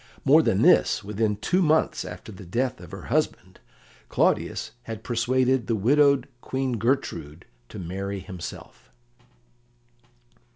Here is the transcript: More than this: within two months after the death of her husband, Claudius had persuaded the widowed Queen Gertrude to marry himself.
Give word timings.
More 0.25 0.41
than 0.41 0.63
this: 0.63 1.03
within 1.03 1.35
two 1.35 1.61
months 1.61 2.03
after 2.03 2.31
the 2.31 2.43
death 2.43 2.79
of 2.81 2.89
her 2.89 3.03
husband, 3.03 3.59
Claudius 4.09 4.71
had 4.85 5.03
persuaded 5.03 5.67
the 5.67 5.75
widowed 5.75 6.27
Queen 6.41 6.79
Gertrude 6.79 7.45
to 7.69 7.77
marry 7.77 8.19
himself. 8.19 8.89